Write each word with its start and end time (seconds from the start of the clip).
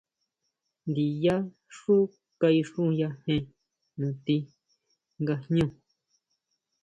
Ndiyá 0.89 1.35
xú 1.77 1.95
kaixuyajen 2.39 3.43
natí 3.99 4.35
nga 5.21 5.35
jñú. 5.43 5.65